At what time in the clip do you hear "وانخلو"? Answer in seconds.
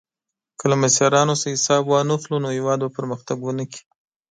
1.87-2.37